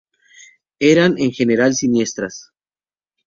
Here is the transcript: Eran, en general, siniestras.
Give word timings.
Eran, 0.79 1.19
en 1.19 1.31
general, 1.31 1.75
siniestras. 1.75 2.51